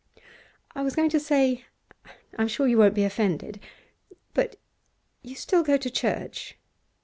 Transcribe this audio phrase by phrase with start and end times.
[0.73, 1.63] 'I was going to say
[2.35, 3.59] I'm sure you won't be offended.
[4.33, 4.55] But
[5.21, 6.57] you still go to church?